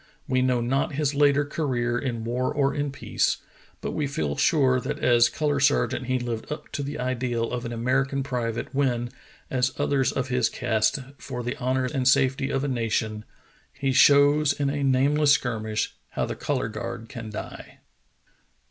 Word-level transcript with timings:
We 0.27 0.41
know 0.41 0.61
not 0.61 0.93
his 0.93 1.13
later 1.13 1.45
career 1.45 1.95
in 1.99 2.23
war 2.23 2.51
or 2.51 2.73
in 2.73 2.91
peace, 2.91 3.37
but 3.81 3.91
we 3.91 4.07
feel 4.07 4.35
sure 4.35 4.79
that 4.81 4.97
as 4.97 5.29
color 5.29 5.59
sergeant 5.59 6.07
he 6.07 6.17
lived 6.17 6.51
up 6.51 6.71
to 6.71 6.81
the 6.81 6.97
ideal 6.97 7.51
of 7.51 7.65
an 7.65 7.71
American 7.71 8.23
private 8.23 8.73
when, 8.73 9.09
as 9.51 9.71
others 9.79 10.11
of 10.11 10.29
his 10.29 10.49
caste, 10.49 10.97
for 11.19 11.43
the 11.43 11.55
honor 11.57 11.85
and 11.85 12.07
safet}' 12.07 12.49
of 12.49 12.63
a 12.63 12.67
nation— 12.67 13.25
"He 13.79 13.91
shows 13.93 14.53
in 14.53 14.71
a 14.71 14.83
nameless 14.83 15.33
skirmish 15.33 15.93
How 16.09 16.25
the 16.25 16.35
color 16.35 16.67
guard 16.67 17.07
can 17.07 17.29
die." 17.29 17.77